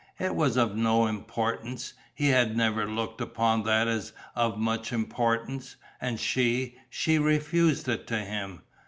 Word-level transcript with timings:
It 0.17 0.33
was 0.33 0.57
of 0.57 0.75
no 0.75 1.05
importance: 1.05 1.93
he 2.15 2.29
had 2.29 2.57
never 2.57 2.87
looked 2.89 3.21
upon 3.21 3.61
that 3.65 3.87
as 3.87 4.13
of 4.35 4.57
much 4.57 4.91
importance. 4.91 5.75
And 6.01 6.19
she, 6.19 6.73
she 6.89 7.19
refused 7.19 7.87
it 7.87 8.07
to 8.07 8.17
him! 8.17 8.63